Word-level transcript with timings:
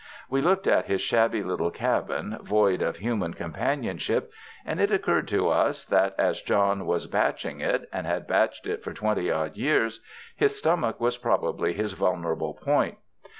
We 0.31 0.41
looked 0.41 0.65
at 0.65 0.87
his 0.87 0.99
shabby 0.99 1.43
little 1.43 1.69
cabin 1.69 2.39
void 2.41 2.81
of 2.81 2.95
human 2.95 3.35
com 3.35 3.53
panionship, 3.53 4.29
and 4.65 4.81
it 4.81 4.91
occurred 4.91 5.27
to 5.27 5.49
us 5.49 5.85
that 5.85 6.15
as 6.17 6.41
John 6.41 6.87
was 6.87 7.05
''batching 7.05 7.59
it" 7.61 7.87
and 7.93 8.07
had 8.07 8.27
batched 8.27 8.65
it 8.65 8.83
for 8.83 8.93
twenty 8.95 9.29
odd 9.29 9.55
years, 9.57 10.01
his 10.35 10.55
stomach 10.57 10.99
was 10.99 11.19
])robably 11.19 11.75
his 11.75 11.91
vulnerable 11.93 12.55
point. 12.55 12.97